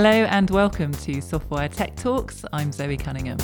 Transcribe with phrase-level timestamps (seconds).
[0.00, 2.44] Hello and welcome to Softwire Tech Talks.
[2.52, 3.36] I'm Zoe Cunningham.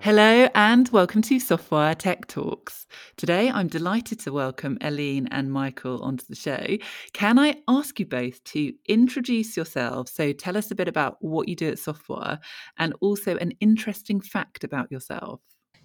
[0.00, 2.86] Hello and welcome to Softwire Tech Talks.
[3.18, 6.78] Today I'm delighted to welcome Eileen and Michael onto the show.
[7.12, 10.10] Can I ask you both to introduce yourselves?
[10.10, 12.38] So tell us a bit about what you do at Softwire
[12.78, 15.42] and also an interesting fact about yourself.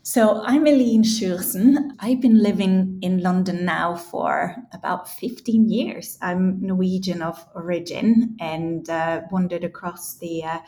[0.08, 1.96] So I'm Eileen Sjursen.
[2.00, 6.20] I've been living in London now for about 15 years.
[6.22, 10.60] I'm Norwegian of origin and uh, wandered across the uh,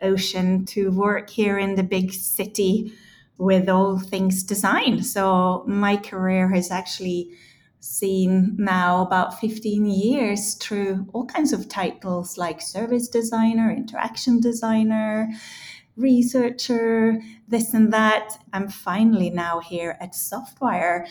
[0.00, 2.92] ocean to work here in the big city
[3.36, 5.02] with all things design.
[5.02, 7.32] So my career has actually
[7.80, 15.28] seen now about 15 years through all kinds of titles like service designer, interaction designer,
[15.96, 18.38] researcher, this and that.
[18.52, 21.06] I'm finally now here at Softwire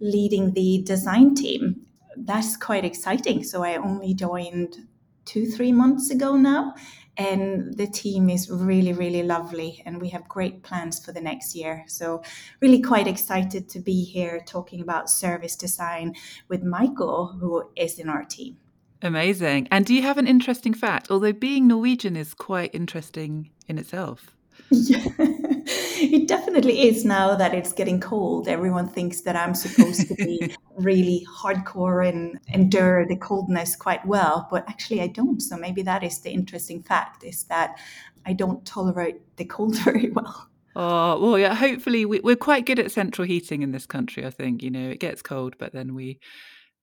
[0.00, 1.82] leading the design team.
[2.16, 3.44] That's quite exciting.
[3.44, 4.76] So I only joined
[5.24, 6.74] two, three months ago now.
[7.16, 9.82] And the team is really, really lovely.
[9.84, 11.84] And we have great plans for the next year.
[11.86, 12.22] So,
[12.62, 16.14] really quite excited to be here talking about service design
[16.48, 18.56] with Michael, who is in our team.
[19.02, 19.68] Amazing.
[19.70, 21.10] And do you have an interesting fact?
[21.10, 24.36] Although being Norwegian is quite interesting in itself.
[24.70, 28.48] Yeah, it definitely is now that it's getting cold.
[28.48, 34.46] Everyone thinks that I'm supposed to be really hardcore and endure the coldness quite well,
[34.50, 35.40] but actually I don't.
[35.40, 37.78] So maybe that is the interesting fact is that
[38.24, 40.48] I don't tolerate the cold very well.
[40.74, 44.30] Oh, well, yeah, hopefully we, we're quite good at central heating in this country, I
[44.30, 44.62] think.
[44.62, 46.18] You know, it gets cold, but then we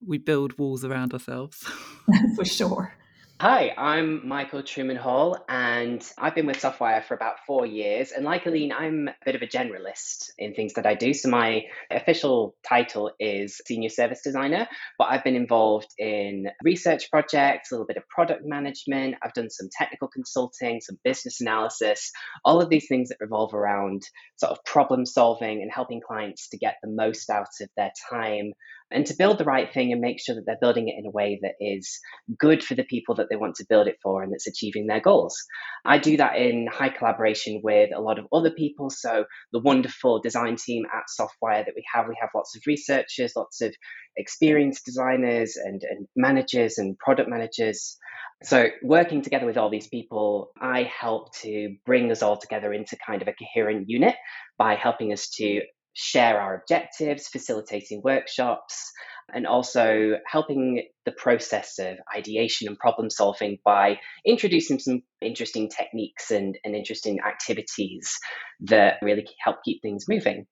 [0.06, 1.58] we build walls around ourselves.
[2.36, 2.94] For sure.
[3.42, 8.12] Hi, I'm Michael Truman Hall, and I've been with Softwire for about four years.
[8.12, 11.14] And like Eileen, I'm a bit of a generalist in things that I do.
[11.14, 17.72] So my official title is Senior Service Designer, but I've been involved in research projects,
[17.72, 19.16] a little bit of product management.
[19.24, 22.12] I've done some technical consulting, some business analysis,
[22.44, 24.02] all of these things that revolve around
[24.36, 28.52] sort of problem solving and helping clients to get the most out of their time
[28.92, 31.12] and to build the right thing and make sure that they're building it in a
[31.12, 32.00] way that is
[32.38, 35.00] good for the people that they want to build it for and that's achieving their
[35.00, 35.38] goals.
[35.86, 38.90] I do that in high collaboration with a lot of other people.
[38.90, 43.34] So, the wonderful design team at Softwire that we have, we have lots of researchers,
[43.36, 43.74] lots of
[44.18, 47.98] experienced designers and, and managers and product managers.
[48.44, 52.98] So, working together with all these people, I help to bring us all together into
[53.06, 54.16] kind of a coherent unit
[54.58, 55.62] by helping us to
[55.94, 58.92] share our objectives, facilitating workshops,
[59.34, 66.32] and also helping the process of ideation and problem solving by introducing some interesting techniques
[66.32, 68.18] and, and interesting activities
[68.62, 70.46] that really help keep things moving.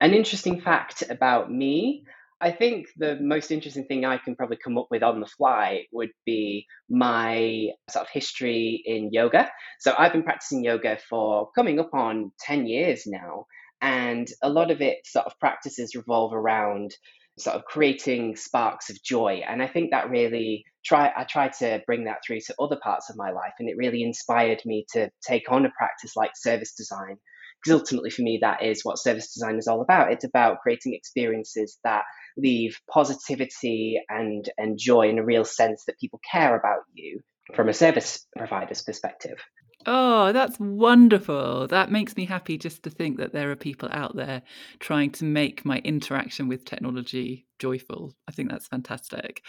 [0.00, 2.04] An interesting fact about me
[2.42, 5.84] I think the most interesting thing I can probably come up with on the fly
[5.92, 9.48] would be my sort of history in yoga.
[9.78, 13.46] So I've been practicing yoga for coming up on 10 years now.
[13.82, 16.94] And a lot of it sort of practices revolve around
[17.38, 19.42] sort of creating sparks of joy.
[19.46, 23.10] And I think that really try I try to bring that through to other parts
[23.10, 23.54] of my life.
[23.58, 27.16] And it really inspired me to take on a practice like service design.
[27.64, 30.12] Because ultimately for me that is what service design is all about.
[30.12, 32.04] It's about creating experiences that
[32.36, 37.20] leave positivity and, and joy in a real sense that people care about you
[37.54, 39.38] from a service provider's perspective.
[39.86, 41.66] Oh, that's wonderful.
[41.66, 44.42] That makes me happy just to think that there are people out there
[44.78, 48.14] trying to make my interaction with technology joyful.
[48.28, 49.42] I think that's fantastic.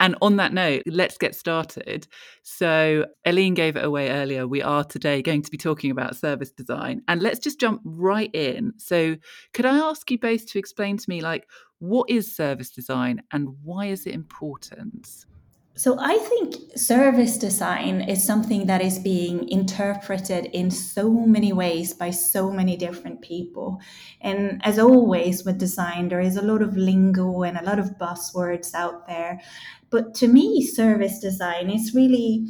[0.00, 2.06] And on that note, let's get started.
[2.42, 4.46] So, Eileen gave it away earlier.
[4.46, 7.02] We are today going to be talking about service design.
[7.06, 8.72] And let's just jump right in.
[8.76, 9.16] So,
[9.52, 11.48] could I ask you both to explain to me, like,
[11.78, 15.26] what is service design and why is it important?
[15.76, 21.92] So I think service design is something that is being interpreted in so many ways
[21.92, 23.80] by so many different people.
[24.20, 27.98] And as always with design, there is a lot of lingo and a lot of
[27.98, 29.40] buzzwords out there.
[29.90, 32.46] But to me, service design is really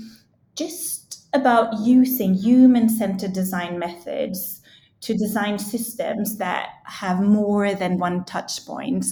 [0.55, 4.61] just about using human centered design methods
[5.01, 9.07] to design systems that have more than one touch point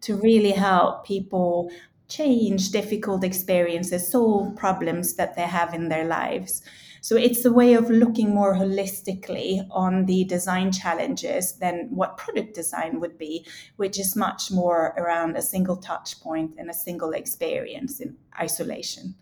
[0.00, 1.70] to really help people
[2.08, 6.62] change difficult experiences, solve problems that they have in their lives.
[7.00, 12.54] So it's a way of looking more holistically on the design challenges than what product
[12.54, 13.46] design would be,
[13.76, 19.14] which is much more around a single touch point and a single experience in isolation.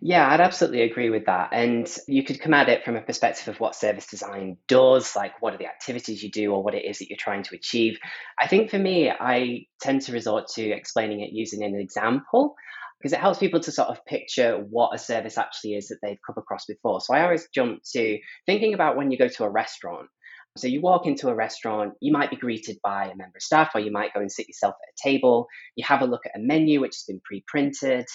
[0.00, 1.50] Yeah, I'd absolutely agree with that.
[1.52, 5.40] And you could come at it from a perspective of what service design does, like
[5.40, 7.98] what are the activities you do or what it is that you're trying to achieve.
[8.38, 12.54] I think for me, I tend to resort to explaining it using an example.
[12.98, 16.18] because it helps people to sort of picture what a service actually is that they've
[16.26, 17.00] come across before.
[17.00, 20.08] So I always jump to thinking about when you go to a restaurant.
[20.56, 23.72] So you walk into a restaurant, you might be greeted by a member of staff,
[23.74, 25.46] or you might go and sit yourself at a table.
[25.76, 28.06] You have a look at a menu which has been pre-printed.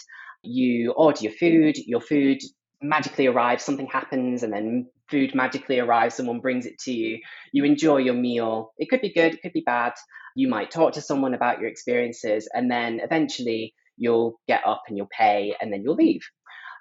[0.43, 1.77] You order your food.
[1.77, 2.39] Your food
[2.81, 3.63] magically arrives.
[3.63, 6.15] Something happens, and then food magically arrives.
[6.15, 7.19] Someone brings it to you.
[7.51, 8.73] You enjoy your meal.
[8.77, 9.33] It could be good.
[9.33, 9.93] It could be bad.
[10.35, 14.97] You might talk to someone about your experiences, and then eventually you'll get up and
[14.97, 16.21] you'll pay, and then you'll leave.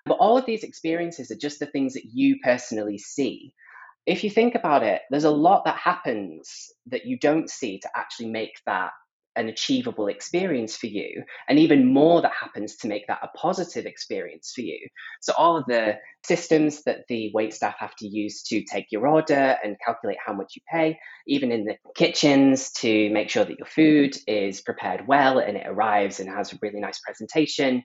[0.06, 3.52] But all of these experiences are just the things that you personally see
[4.06, 7.88] if you think about it, there's a lot that happens that you don't see to
[7.94, 8.90] actually make that
[9.36, 13.86] an achievable experience for you, and even more that happens to make that a positive
[13.86, 14.78] experience for you.
[15.20, 19.06] So, all of the systems that the wait staff have to use to take your
[19.06, 23.58] order and calculate how much you pay, even in the kitchens to make sure that
[23.58, 27.82] your food is prepared well and it arrives and has a really nice presentation,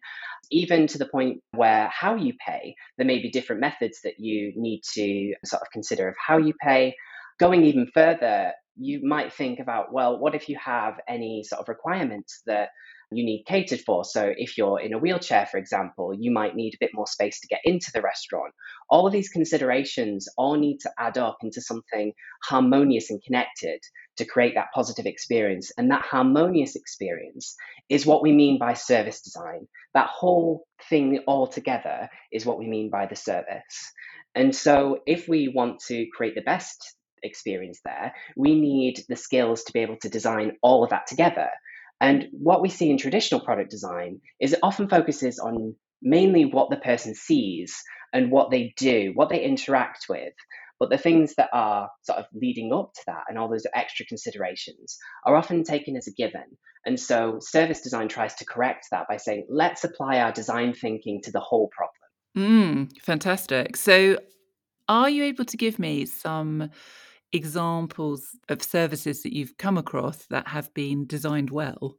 [0.52, 4.54] even to the point where how you pay, there may be different methods that you
[4.56, 6.96] need to sort of consider of how you pay.
[7.38, 11.70] Going even further, you might think about, well, what if you have any sort of
[11.70, 12.70] requirements that
[13.12, 14.04] you need catered for?
[14.04, 17.40] So, if you're in a wheelchair, for example, you might need a bit more space
[17.40, 18.54] to get into the restaurant.
[18.90, 22.14] All of these considerations all need to add up into something
[22.44, 23.80] harmonious and connected
[24.18, 25.72] to create that positive experience.
[25.78, 27.56] And that harmonious experience
[27.90, 29.68] is what we mean by service design.
[29.94, 33.94] That whole thing all together is what we mean by the service.
[34.34, 36.96] And so, if we want to create the best
[37.26, 41.50] experience there, we need the skills to be able to design all of that together.
[42.02, 46.70] And what we see in traditional product design is it often focuses on mainly what
[46.70, 47.76] the person sees
[48.14, 50.34] and what they do, what they interact with.
[50.80, 54.06] But the things that are sort of leading up to that and all those extra
[54.06, 56.58] considerations are often taken as a given.
[56.86, 61.22] And so service design tries to correct that by saying, let's apply our design thinking
[61.24, 61.96] to the whole problem.
[62.38, 63.78] Mm, fantastic.
[63.78, 64.20] So,
[64.88, 66.70] are you able to give me some
[67.32, 71.98] examples of services that you've come across that have been designed well?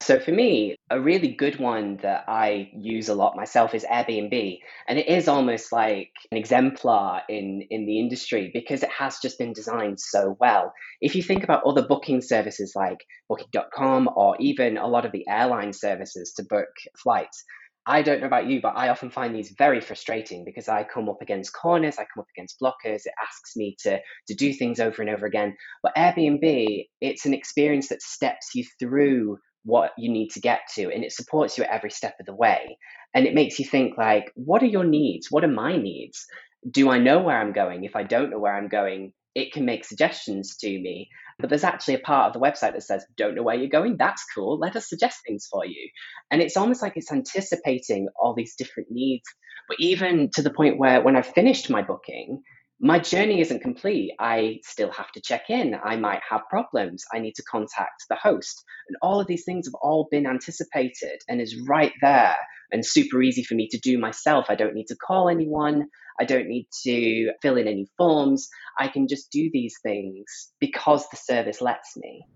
[0.00, 4.58] So for me, a really good one that I use a lot myself is Airbnb,
[4.86, 9.38] and it is almost like an exemplar in in the industry because it has just
[9.38, 10.74] been designed so well.
[11.00, 12.98] If you think about other booking services like
[13.28, 16.68] booking.com or even a lot of the airline services to book
[17.02, 17.44] flights,
[17.86, 21.08] I don't know about you, but I often find these very frustrating because I come
[21.08, 23.06] up against corners, I come up against blockers.
[23.06, 25.56] It asks me to to do things over and over again.
[25.82, 30.92] But Airbnb, it's an experience that steps you through what you need to get to
[30.92, 32.76] and it supports you at every step of the way.
[33.14, 35.28] And it makes you think like, what are your needs?
[35.30, 36.26] What are my needs?
[36.68, 37.84] Do I know where I'm going?
[37.84, 41.08] If I don't know where I'm going, it can make suggestions to me.
[41.38, 43.96] But there's actually a part of the website that says, Don't know where you're going?
[43.98, 44.58] That's cool.
[44.58, 45.90] Let us suggest things for you.
[46.30, 49.24] And it's almost like it's anticipating all these different needs.
[49.68, 52.42] But even to the point where when I've finished my booking,
[52.80, 54.12] my journey isn't complete.
[54.18, 55.74] I still have to check in.
[55.82, 57.04] I might have problems.
[57.12, 58.62] I need to contact the host.
[58.88, 62.36] And all of these things have all been anticipated and is right there
[62.70, 64.46] and super easy for me to do myself.
[64.48, 65.86] I don't need to call anyone.
[66.20, 68.48] I don't need to fill in any forms.
[68.78, 72.26] I can just do these things because the service lets me.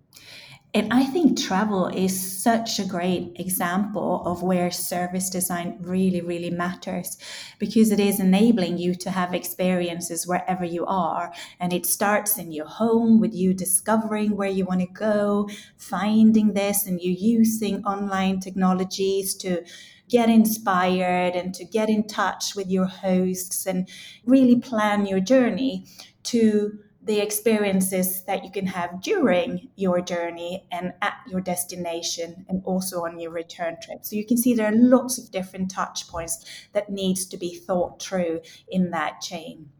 [0.72, 6.50] And I think travel is such a great example of where service design really, really
[6.50, 7.18] matters
[7.58, 11.32] because it is enabling you to have experiences wherever you are.
[11.58, 16.52] And it starts in your home with you discovering where you want to go, finding
[16.52, 19.64] this, and you using online technologies to
[20.08, 23.88] get inspired and to get in touch with your hosts and
[24.24, 25.86] really plan your journey
[26.22, 32.62] to the experiences that you can have during your journey and at your destination and
[32.64, 34.04] also on your return trip.
[34.04, 37.54] So you can see there are lots of different touch points that needs to be
[37.54, 39.70] thought through in that chain.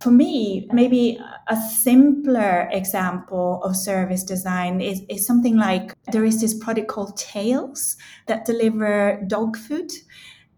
[0.00, 6.40] For me, maybe a simpler example of service design is, is something like there is
[6.40, 9.92] this product called Tails that deliver dog food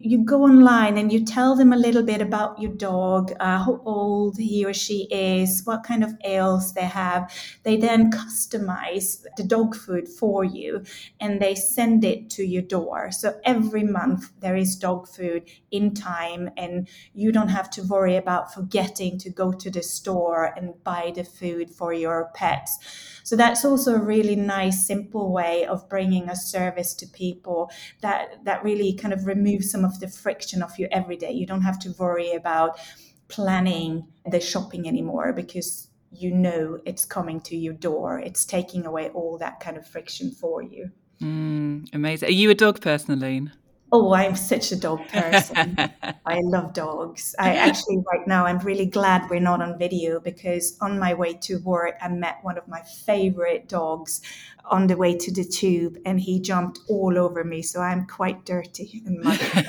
[0.03, 3.81] you go online and you tell them a little bit about your dog, uh, how
[3.85, 7.31] old he or she is, what kind of ails they have.
[7.63, 10.83] They then customize the dog food for you
[11.21, 13.11] and they send it to your door.
[13.11, 18.17] So every month there is dog food in time and you don't have to worry
[18.17, 22.77] about forgetting to go to the store and buy the food for your pets.
[23.23, 28.43] So that's also a really nice, simple way of bringing a service to people that,
[28.43, 31.31] that really kind of removes some of the friction of your everyday.
[31.31, 32.79] You don't have to worry about
[33.27, 38.19] planning the shopping anymore because you know it's coming to your door.
[38.19, 40.91] It's taking away all that kind of friction for you.
[41.21, 42.29] Mm, amazing.
[42.29, 43.51] Are you a dog person, Aline?
[43.95, 45.77] Oh, I'm such a dog person.
[46.25, 47.35] I love dogs.
[47.37, 51.35] I actually, right now, I'm really glad we're not on video because on my way
[51.43, 54.21] to work, I met one of my favorite dogs
[54.65, 57.61] on the way to the tube and he jumped all over me.
[57.61, 59.67] So I'm quite dirty and muddy.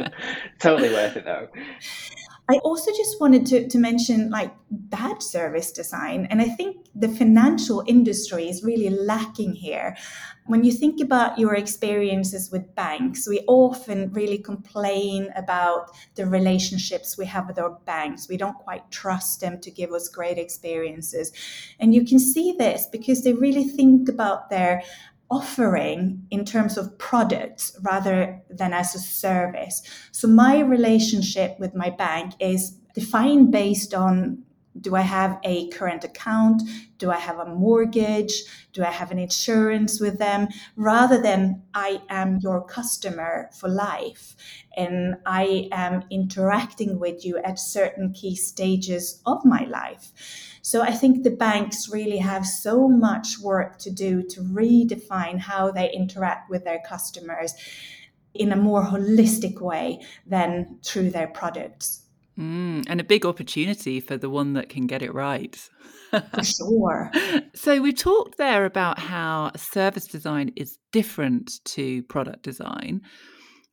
[0.58, 1.46] totally worth it, though.
[2.50, 6.26] I also just wanted to, to mention like bad service design.
[6.30, 9.96] And I think the financial industry is really lacking here.
[10.46, 17.16] When you think about your experiences with banks, we often really complain about the relationships
[17.16, 18.28] we have with our banks.
[18.28, 21.30] We don't quite trust them to give us great experiences.
[21.78, 24.82] And you can see this because they really think about their
[25.30, 29.82] offering in terms of products rather than as a service.
[30.12, 34.42] So my relationship with my bank is defined based on
[34.80, 36.62] do I have a current account?
[36.98, 38.32] Do I have a mortgage?
[38.72, 40.48] Do I have an insurance with them?
[40.76, 44.36] Rather than I am your customer for life
[44.76, 50.12] and I am interacting with you at certain key stages of my life.
[50.62, 55.70] So I think the banks really have so much work to do to redefine how
[55.70, 57.54] they interact with their customers
[58.34, 62.04] in a more holistic way than through their products.
[62.38, 65.56] Mm, and a big opportunity for the one that can get it right.
[66.10, 67.10] for sure.
[67.54, 73.02] So we talked there about how service design is different to product design.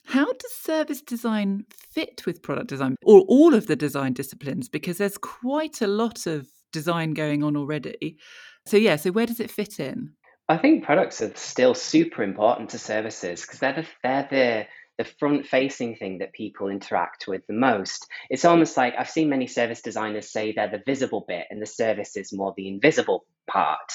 [0.06, 4.70] How does service design fit with product design or all of the design disciplines?
[4.70, 6.48] Because there's quite a lot of
[6.78, 8.18] design going on already.
[8.66, 10.14] So, yeah, so where does it fit in?
[10.50, 14.68] I think products are still super important to services because they're the, they're the
[14.98, 18.08] the front facing thing that people interact with the most.
[18.32, 21.68] It's almost like I've seen many service designers say they're the visible bit and the
[21.68, 23.94] service is more the invisible part.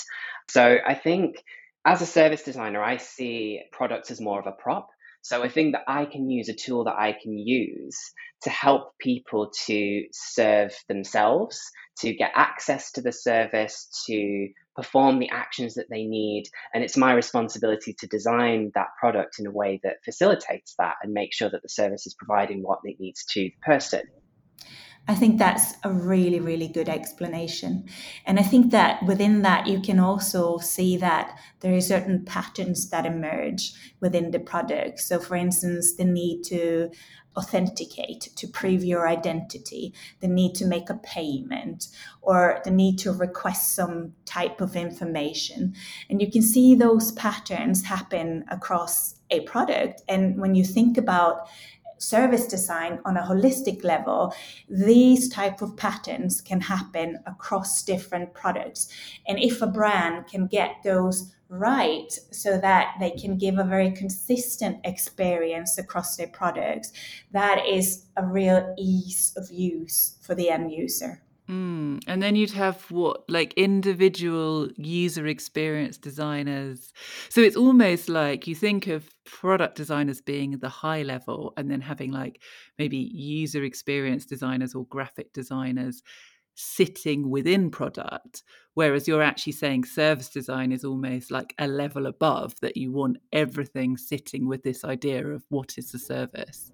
[0.48, 1.42] So I think
[1.84, 4.90] as a service designer, I see products as more of a prop.
[5.22, 7.96] So I think that I can use a tool that I can use
[8.42, 11.60] to help people to serve themselves,
[12.00, 16.44] to get access to the service, to perform the actions that they need.
[16.74, 21.12] And it's my responsibility to design that product in a way that facilitates that and
[21.12, 24.02] make sure that the service is providing what it needs to the person.
[25.08, 27.86] I think that's a really, really good explanation.
[28.24, 32.88] And I think that within that, you can also see that there are certain patterns
[32.90, 35.00] that emerge within the product.
[35.00, 36.90] So, for instance, the need to
[37.36, 41.88] authenticate, to prove your identity, the need to make a payment,
[42.20, 45.74] or the need to request some type of information.
[46.10, 50.02] And you can see those patterns happen across a product.
[50.08, 51.48] And when you think about
[52.02, 54.34] service design on a holistic level,
[54.68, 58.88] these type of patterns can happen across different products.
[59.26, 63.90] And if a brand can get those right so that they can give a very
[63.90, 66.92] consistent experience across their products,
[67.30, 71.22] that is a real ease of use for the end user.
[71.52, 72.02] Mm.
[72.06, 76.92] And then you'd have what, like individual user experience designers.
[77.28, 81.82] So it's almost like you think of product designers being the high level and then
[81.82, 82.40] having like
[82.78, 86.02] maybe user experience designers or graphic designers
[86.54, 88.42] sitting within product.
[88.72, 93.18] Whereas you're actually saying service design is almost like a level above that you want
[93.32, 96.72] everything sitting with this idea of what is the service.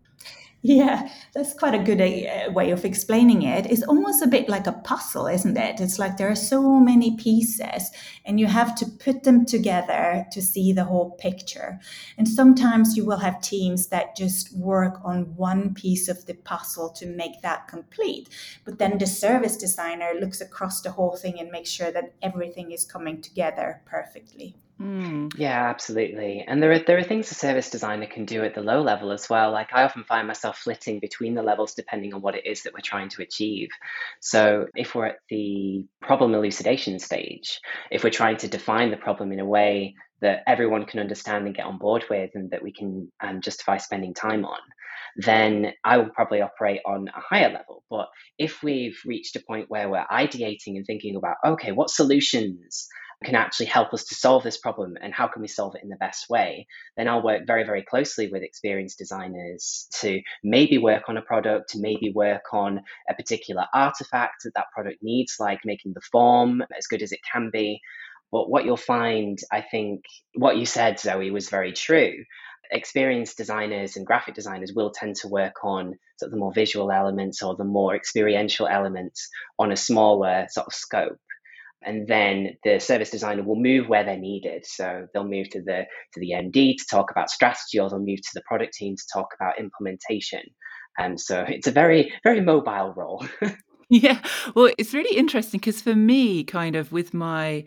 [0.61, 3.67] Yeah, that's quite a good uh, way of explaining it.
[3.71, 5.81] It's almost a bit like a puzzle, isn't it?
[5.81, 7.93] It's like there are so many pieces
[8.25, 11.79] and you have to put them together to see the whole picture.
[12.17, 16.91] And sometimes you will have teams that just work on one piece of the puzzle
[16.91, 18.29] to make that complete.
[18.65, 22.73] But then the service designer looks across the whole thing and makes sure that everything
[22.73, 24.57] is coming together perfectly.
[24.81, 25.33] Mm.
[25.37, 26.45] Yeah, absolutely.
[26.47, 29.11] And there are there are things a service designer can do at the low level
[29.11, 29.51] as well.
[29.51, 32.73] Like I often find myself flitting between the levels depending on what it is that
[32.73, 33.71] we're trying to achieve.
[34.21, 39.33] So if we're at the problem elucidation stage, if we're trying to define the problem
[39.33, 42.73] in a way that everyone can understand and get on board with and that we
[42.73, 44.59] can um, justify spending time on,
[45.19, 47.83] then I will probably operate on a higher level.
[47.91, 48.09] But
[48.39, 52.89] if we've reached a point where we're ideating and thinking about, okay, what solutions
[53.25, 55.89] can actually help us to solve this problem and how can we solve it in
[55.89, 61.09] the best way, then I'll work very, very closely with experienced designers to maybe work
[61.09, 65.59] on a product, to maybe work on a particular artifact that that product needs, like
[65.65, 67.81] making the form as good as it can be.
[68.31, 72.13] But what you'll find, I think, what you said, Zoe, was very true.
[72.71, 76.91] Experienced designers and graphic designers will tend to work on sort of the more visual
[76.91, 81.19] elements or the more experiential elements on a smaller sort of scope.
[81.83, 84.67] and then the service designer will move where they're needed.
[84.67, 88.21] So they'll move to the to the MD to talk about strategy, or they'll move
[88.21, 90.43] to the product team to talk about implementation.
[90.99, 93.25] And um, so it's a very very mobile role.
[93.89, 94.21] yeah,
[94.55, 97.65] well, it's really interesting because for me, kind of with my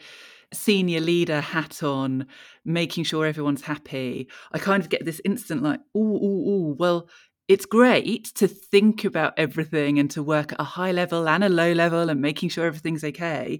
[0.54, 2.28] senior leader hat on,
[2.66, 7.10] making sure everyone's happy, I kind of get this instant like, oh, well,
[7.48, 11.50] it's great to think about everything and to work at a high level and a
[11.50, 13.60] low level and making sure everything's okay.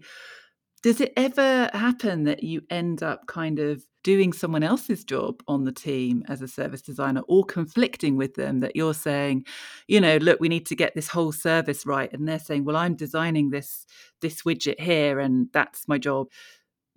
[0.82, 5.64] Does it ever happen that you end up kind of doing someone else's job on
[5.64, 9.46] the team as a service designer or conflicting with them that you're saying,
[9.88, 12.76] you know, look, we need to get this whole service right and they're saying, well,
[12.76, 13.86] I'm designing this
[14.22, 16.28] this widget here and that's my job.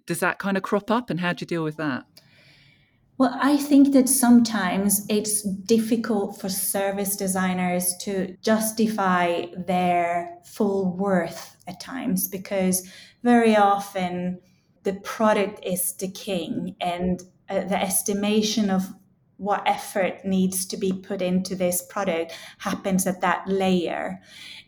[0.07, 2.05] Does that kind of crop up and how do you deal with that?
[3.17, 11.57] Well, I think that sometimes it's difficult for service designers to justify their full worth
[11.69, 12.89] at times because
[13.23, 14.41] very often
[14.83, 18.93] the product is the king and uh, the estimation of
[19.37, 24.21] what effort needs to be put into this product happens at that layer.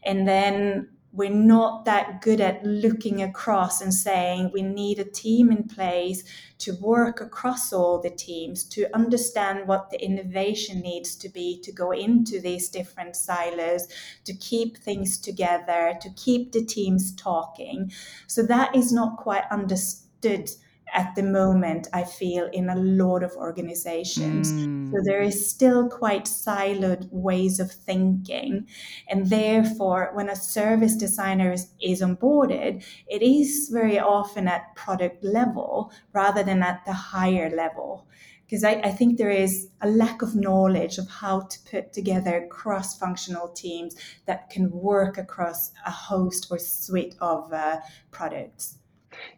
[0.04, 5.50] And then we're not that good at looking across and saying we need a team
[5.50, 6.22] in place
[6.58, 11.72] to work across all the teams to understand what the innovation needs to be to
[11.72, 13.88] go into these different silos
[14.24, 17.90] to keep things together to keep the teams talking.
[18.26, 20.50] So that is not quite understood
[20.94, 24.52] at the moment, I feel, in a lot of organizations.
[24.52, 24.90] Mm.
[24.90, 28.66] So there is still quite siloed ways of thinking.
[29.08, 35.22] And therefore, when a service designer is, is onboarded, it is very often at product
[35.24, 38.06] level rather than at the higher level.
[38.46, 42.46] Because I, I, think there is a lack of knowledge of how to put together
[42.48, 47.78] cross functional teams that can work across a host or suite of uh,
[48.12, 48.78] products.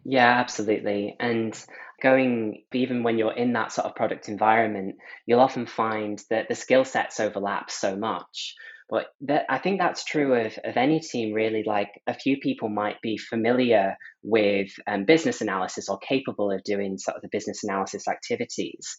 [0.05, 1.15] Yeah, absolutely.
[1.19, 1.57] And
[2.01, 6.55] going, even when you're in that sort of product environment, you'll often find that the
[6.55, 8.55] skill sets overlap so much.
[8.89, 11.63] But that, I think that's true of, of any team, really.
[11.65, 16.97] Like a few people might be familiar with um, business analysis or capable of doing
[16.97, 18.95] sort of the business analysis activities,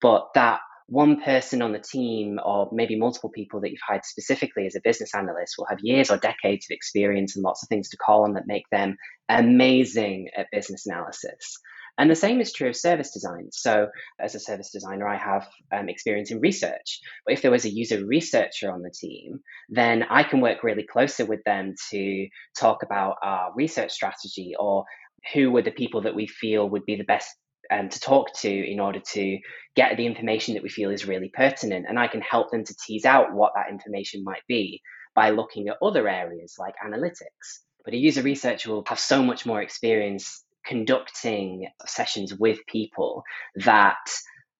[0.00, 4.66] but that one person on the team or maybe multiple people that you've hired specifically
[4.66, 7.88] as a business analyst will have years or decades of experience and lots of things
[7.88, 8.96] to call on that make them
[9.28, 11.58] amazing at business analysis.
[11.96, 13.48] And the same is true of service design.
[13.52, 13.86] So,
[14.20, 17.00] as a service designer, I have um, experience in research.
[17.24, 20.84] But if there was a user researcher on the team, then I can work really
[20.90, 24.84] closer with them to talk about our research strategy or
[25.32, 27.28] who were the people that we feel would be the best
[27.70, 29.38] um, to talk to in order to
[29.74, 31.86] get the information that we feel is really pertinent.
[31.88, 34.80] And I can help them to tease out what that information might be
[35.14, 37.60] by looking at other areas like analytics.
[37.84, 43.22] But a user researcher will have so much more experience conducting sessions with people
[43.56, 43.98] that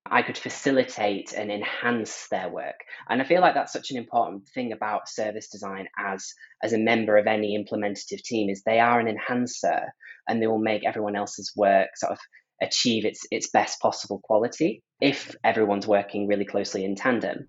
[0.07, 2.75] I could facilitate and enhance their work.
[3.09, 6.79] And I feel like that's such an important thing about service design as as a
[6.79, 9.95] member of any implementative team is they are an enhancer
[10.29, 12.19] and they will make everyone else's work sort of
[12.63, 17.47] achieve its its best possible quality if everyone's working really closely in tandem.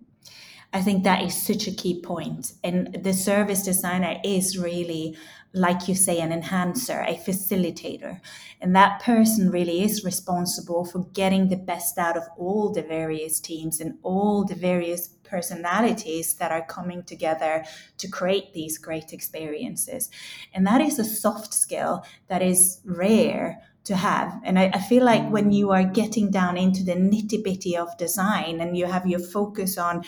[0.75, 2.51] I think that is such a key point.
[2.61, 5.17] And the service designer is really,
[5.53, 8.19] like you say, an enhancer, a facilitator.
[8.59, 13.39] And that person really is responsible for getting the best out of all the various
[13.39, 17.63] teams and all the various personalities that are coming together
[17.97, 20.09] to create these great experiences.
[20.53, 24.39] And that is a soft skill that is rare to have.
[24.43, 25.29] And I, I, feel like mm.
[25.31, 29.19] when you are getting down into the nitty bitty of design and you have your
[29.19, 30.03] focus on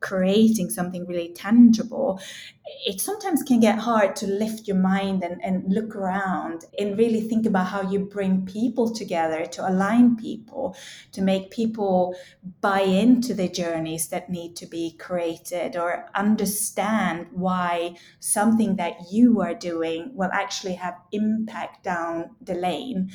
[0.00, 2.20] creating something really tangible,
[2.64, 7.20] it sometimes can get hard to lift your mind and, and look around and really
[7.20, 10.76] think about how you bring people together to align people,
[11.12, 12.14] to make people
[12.60, 19.40] buy into the journeys that need to be created or understand why something that you
[19.40, 23.10] are doing will actually have impact down the lane.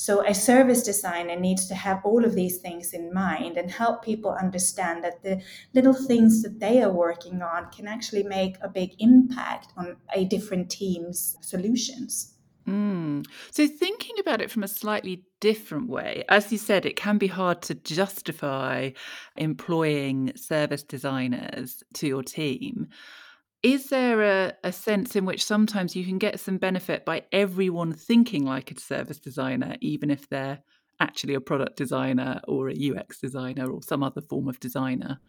[0.00, 4.04] So a service designer needs to have all of these things in mind and help
[4.04, 5.42] people understand that the
[5.74, 10.24] little things that they are working on can actually make a big impact on a
[10.24, 12.34] different team's solutions.
[12.68, 13.26] Mm.
[13.50, 17.26] So, thinking about it from a slightly different way, as you said, it can be
[17.26, 18.90] hard to justify
[19.36, 22.88] employing service designers to your team.
[23.62, 27.92] Is there a, a sense in which sometimes you can get some benefit by everyone
[27.92, 30.60] thinking like a service designer, even if they're
[31.00, 35.20] actually a product designer or a UX designer or some other form of designer?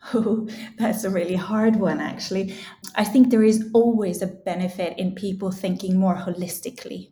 [0.14, 2.54] Oh, that's a really hard one, actually.
[2.94, 7.10] I think there is always a benefit in people thinking more holistically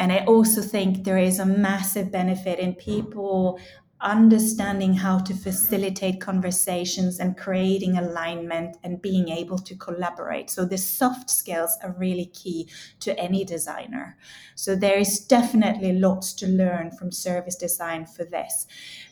[0.00, 3.58] And I also think there is a massive benefit in people
[4.00, 10.50] understanding how to facilitate conversations and creating alignment and being able to collaborate.
[10.50, 12.68] So the soft skills are really key
[13.00, 14.18] to any designer.
[14.56, 18.66] So there is definitely lots to learn from service design for this.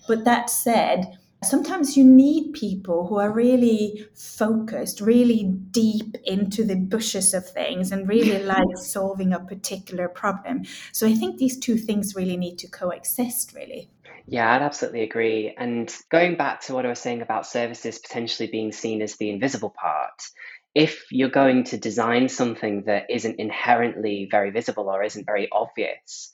[0.07, 6.77] But that said, sometimes you need people who are really focused, really deep into the
[6.77, 10.65] bushes of things and really like solving a particular problem.
[10.93, 13.91] So I think these two things really need to coexist, really.
[14.29, 15.55] Yeah, I'd absolutely agree.
[15.57, 19.31] And going back to what I was saying about services potentially being seen as the
[19.31, 20.23] invisible part,
[20.75, 26.33] if you're going to design something that isn't inherently very visible or isn't very obvious,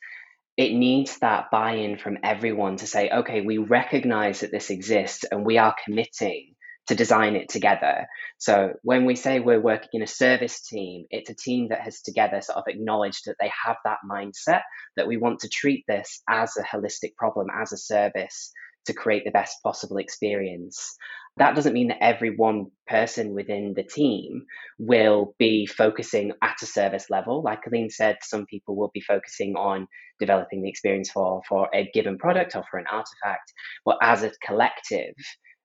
[0.56, 5.24] it needs that buy in from everyone to say, okay, we recognize that this exists
[5.30, 6.54] and we are committing
[6.88, 8.06] to design it together.
[8.38, 12.02] So when we say we're working in a service team, it's a team that has
[12.02, 14.62] together sort of acknowledged that they have that mindset
[14.96, 18.52] that we want to treat this as a holistic problem, as a service
[18.86, 20.96] to create the best possible experience.
[21.38, 24.44] That doesn't mean that every one person within the team
[24.78, 27.42] will be focusing at a service level.
[27.42, 29.88] Like Aline said, some people will be focusing on
[30.20, 33.52] developing the experience for, for a given product or for an artifact.
[33.84, 35.14] But as a collective,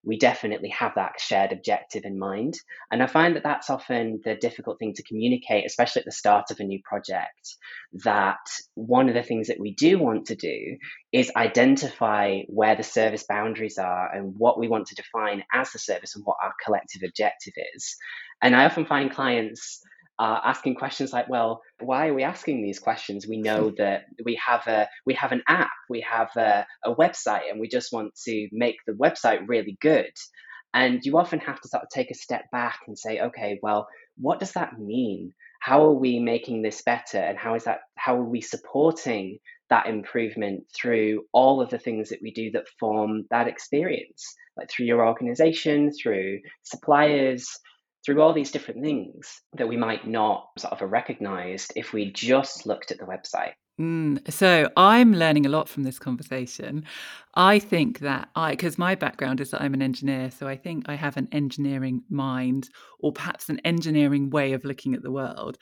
[0.07, 2.53] we definitely have that shared objective in mind.
[2.89, 6.49] And I find that that's often the difficult thing to communicate, especially at the start
[6.49, 7.57] of a new project.
[8.05, 8.37] That
[8.73, 10.77] one of the things that we do want to do
[11.11, 15.79] is identify where the service boundaries are and what we want to define as the
[15.79, 17.97] service and what our collective objective is.
[18.41, 19.81] And I often find clients
[20.19, 23.27] uh, asking questions like, well, why are we asking these questions?
[23.27, 27.49] We know that we have a we have an app, we have a, a website,
[27.49, 30.11] and we just want to make the website really good.
[30.73, 33.87] And you often have to sort of take a step back and say, okay, well,
[34.17, 35.33] what does that mean?
[35.59, 37.17] How are we making this better?
[37.17, 42.09] And how is that how are we supporting that improvement through all of the things
[42.09, 47.47] that we do that form that experience, like through your organization, through suppliers,
[48.07, 52.09] through all these different things that we might not sort of have recognized if we
[52.13, 53.51] just looked at the website.
[53.81, 56.85] Mm, so I'm learning a lot from this conversation.
[57.35, 60.85] I think that I, because my background is that I'm an engineer, so I think
[60.87, 62.69] I have an engineering mind
[63.01, 65.57] or perhaps an engineering way of looking at the world.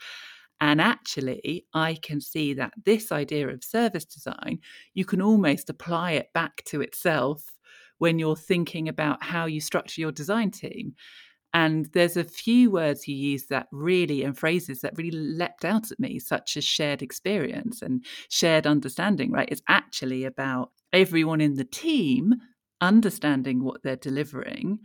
[0.60, 4.60] And actually, I can see that this idea of service design,
[4.94, 7.42] you can almost apply it back to itself
[7.98, 10.94] when you're thinking about how you structure your design team.
[11.56, 15.90] And there's a few words you use that really, and phrases that really leapt out
[15.90, 19.48] at me, such as shared experience and shared understanding, right?
[19.50, 22.34] It's actually about everyone in the team
[22.82, 24.80] understanding what they're delivering.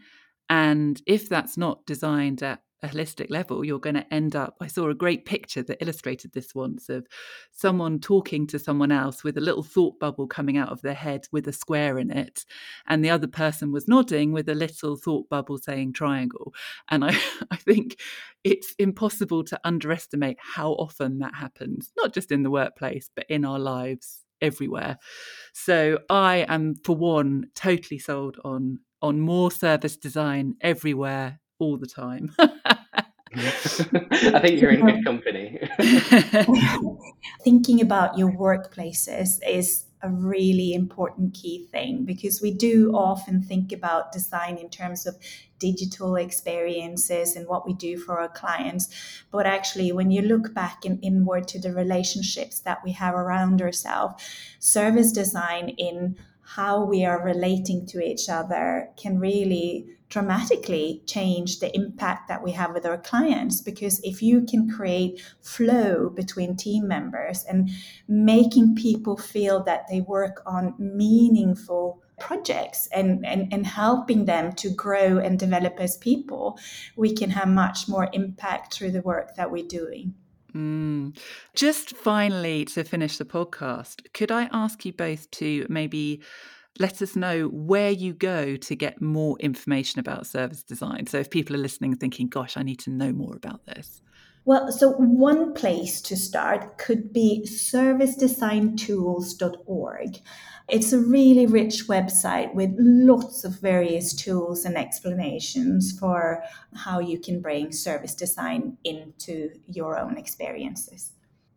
[0.49, 4.56] And if that's not designed at a holistic level, you're going to end up.
[4.60, 7.08] I saw a great picture that illustrated this once of
[7.52, 11.28] someone talking to someone else with a little thought bubble coming out of their head
[11.32, 12.46] with a square in it.
[12.88, 16.54] And the other person was nodding with a little thought bubble saying triangle.
[16.89, 17.10] And I,
[17.52, 18.00] I think
[18.44, 23.46] it's impossible to underestimate how often that happens, not just in the workplace, but in
[23.46, 24.98] our lives everywhere.
[25.54, 31.88] So I am, for one, totally sold on on more service design everywhere all the
[31.88, 32.34] time.
[33.34, 35.60] I think you're in good company.
[37.43, 43.71] Thinking about your workplaces is a really important key thing because we do often think
[43.71, 45.15] about design in terms of
[45.60, 48.89] digital experiences and what we do for our clients.
[49.32, 53.62] But actually, when you look back and inward to the relationships that we have around
[53.62, 54.15] ourselves,
[54.60, 61.74] service design in how we are relating to each other can really dramatically change the
[61.74, 66.86] impact that we have with our clients because if you can create flow between team
[66.86, 67.69] members and
[68.10, 74.69] making people feel that they work on meaningful projects and, and, and helping them to
[74.69, 76.60] grow and develop as people,
[76.97, 80.13] we can have much more impact through the work that we're doing.
[80.54, 81.17] Mm.
[81.56, 86.21] Just finally, to finish the podcast, could I ask you both to maybe
[86.79, 91.07] let us know where you go to get more information about service design?
[91.07, 94.01] So, if people are listening thinking, gosh, I need to know more about this.
[94.43, 100.17] Well, so one place to start could be servicedesigntools.org.
[100.67, 107.19] It's a really rich website with lots of various tools and explanations for how you
[107.19, 111.12] can bring service design into your own experiences.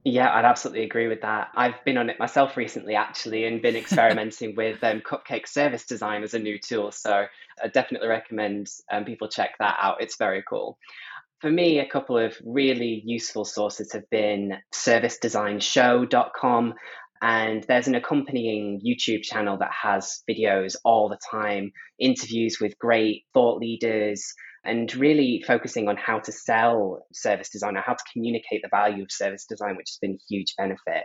[0.07, 1.49] Yeah, I'd absolutely agree with that.
[1.55, 6.23] I've been on it myself recently, actually, and been experimenting with um, Cupcake Service Design
[6.23, 6.93] as a new tool.
[6.93, 7.25] So
[7.63, 10.03] I definitely recommend um, people check that out.
[10.03, 10.77] It's very cool.
[11.41, 16.75] for me, a couple of really useful sources have been servicedesignshow.com.
[17.23, 23.25] And there's an accompanying YouTube channel that has videos all the time, interviews with great
[23.33, 28.63] thought leaders, and really focusing on how to sell service design or how to communicate
[28.63, 31.05] the value of service design, which has been a huge benefit.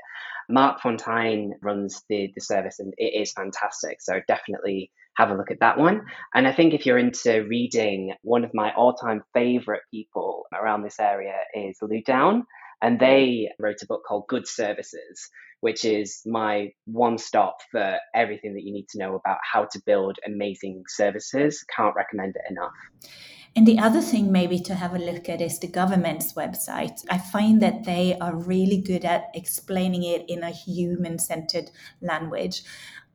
[0.49, 4.01] Marc Fonteijn runs the, the service and it is fantastic.
[4.01, 6.01] So definitely have a look at that one.
[6.33, 10.83] And I think if you're into reading, one of my all time favorite people around
[10.83, 12.45] this area is Lou Downe.
[12.81, 15.29] And they wrote a book called Good Services,
[15.61, 19.81] which is my one stop for everything that you need to know about how to
[19.85, 21.63] build amazing services.
[21.75, 22.71] Can't recommend it enough.
[23.55, 27.03] And the other thing, maybe to have a look at, is the government's website.
[27.09, 32.63] I find that they are really good at explaining it in a human centered language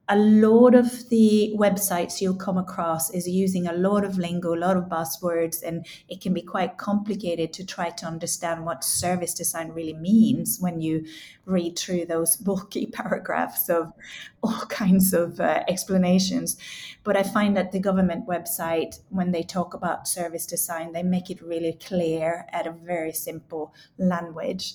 [0.08, 4.56] a lot of the websites you'll come across is using a lot of lingo, a
[4.56, 9.32] lot of buzzwords, and it can be quite complicated to try to understand what service
[9.32, 11.06] design really means when you
[11.46, 13.92] read through those bulky paragraphs of
[14.42, 16.58] all kinds of uh, explanations.
[17.02, 21.30] But I find that the government website, when they talk about service design, they make
[21.30, 24.74] it really clear at a very simple language.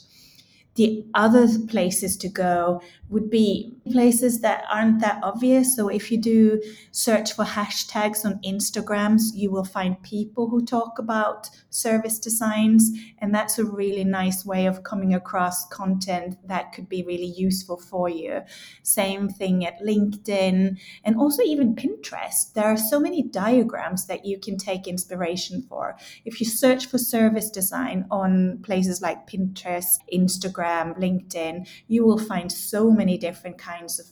[0.76, 5.76] The other places to go would be places that aren't that obvious.
[5.76, 11.00] So if you do search for hashtags on Instagrams, you will find people who talk
[11.00, 12.92] about service designs.
[13.18, 17.78] And that's a really nice way of coming across content that could be really useful
[17.78, 18.42] for you.
[18.84, 22.54] Same thing at LinkedIn and also even Pinterest.
[22.54, 25.98] There are so many diagrams that you can take inspiration for.
[26.26, 32.52] If you search for service design on places like Pinterest, Instagram, LinkedIn, you will find
[32.52, 34.06] so many different kinds of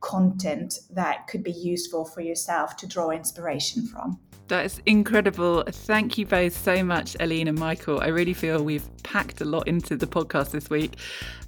[0.00, 4.20] content that could be useful for yourself to draw inspiration from.
[4.48, 5.64] That is incredible.
[5.66, 8.00] Thank you both so much, Eline and Michael.
[8.02, 10.96] I really feel we've packed a lot into the podcast this week.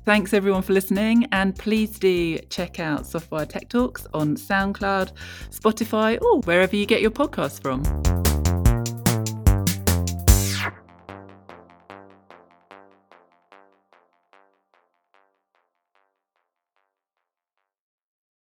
[0.07, 5.13] Thanks everyone for listening, and please do check out Softwire Tech Talks on SoundCloud,
[5.51, 8.46] Spotify, or wherever you get your podcasts from.